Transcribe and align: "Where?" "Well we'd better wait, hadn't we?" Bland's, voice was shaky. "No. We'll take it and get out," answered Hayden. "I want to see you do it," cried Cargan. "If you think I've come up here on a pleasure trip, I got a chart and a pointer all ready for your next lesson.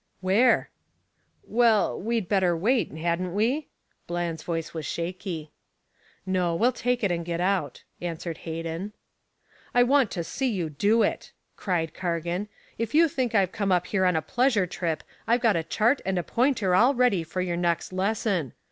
"Where?" 0.19 0.71
"Well 1.43 2.01
we'd 2.01 2.27
better 2.27 2.57
wait, 2.57 2.91
hadn't 2.91 3.35
we?" 3.35 3.67
Bland's, 4.07 4.41
voice 4.41 4.73
was 4.73 4.83
shaky. 4.87 5.51
"No. 6.25 6.55
We'll 6.55 6.71
take 6.71 7.03
it 7.03 7.11
and 7.11 7.23
get 7.23 7.39
out," 7.39 7.83
answered 8.01 8.39
Hayden. 8.39 8.93
"I 9.75 9.83
want 9.83 10.09
to 10.09 10.23
see 10.23 10.49
you 10.49 10.71
do 10.71 11.03
it," 11.03 11.33
cried 11.55 11.93
Cargan. 11.93 12.47
"If 12.79 12.95
you 12.95 13.07
think 13.07 13.35
I've 13.35 13.51
come 13.51 13.71
up 13.71 13.85
here 13.85 14.05
on 14.05 14.15
a 14.15 14.23
pleasure 14.23 14.65
trip, 14.65 15.03
I 15.27 15.37
got 15.37 15.55
a 15.55 15.61
chart 15.61 16.01
and 16.03 16.17
a 16.17 16.23
pointer 16.23 16.73
all 16.73 16.95
ready 16.95 17.21
for 17.21 17.41
your 17.41 17.55
next 17.57 17.93
lesson. 17.93 18.53